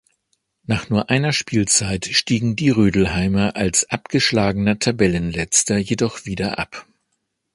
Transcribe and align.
Nach 0.65 0.89
nur 0.89 1.11
einer 1.11 1.31
Spielzeit 1.31 2.07
stiegen 2.07 2.55
die 2.55 2.71
Rödelheimer 2.71 3.55
als 3.55 3.87
abgeschlagener 3.91 4.79
Tabellenletzter 4.79 5.77
jedoch 5.77 6.25
wieder 6.25 6.57
ab. 6.57 6.87